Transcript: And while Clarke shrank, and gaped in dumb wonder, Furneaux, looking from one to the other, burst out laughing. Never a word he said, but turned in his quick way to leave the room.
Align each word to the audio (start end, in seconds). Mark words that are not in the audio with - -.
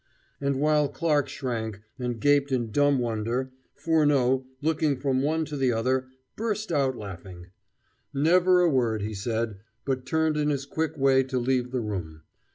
And 0.41 0.55
while 0.55 0.89
Clarke 0.89 1.29
shrank, 1.29 1.79
and 1.99 2.19
gaped 2.19 2.51
in 2.51 2.71
dumb 2.71 2.97
wonder, 2.97 3.51
Furneaux, 3.75 4.47
looking 4.59 4.97
from 4.97 5.21
one 5.21 5.45
to 5.45 5.55
the 5.55 5.71
other, 5.71 6.07
burst 6.35 6.71
out 6.71 6.97
laughing. 6.97 7.51
Never 8.11 8.61
a 8.61 8.67
word 8.67 9.03
he 9.03 9.13
said, 9.13 9.59
but 9.85 10.07
turned 10.07 10.37
in 10.37 10.49
his 10.49 10.65
quick 10.65 10.97
way 10.97 11.21
to 11.25 11.37
leave 11.37 11.69
the 11.69 11.81
room. 11.81 12.23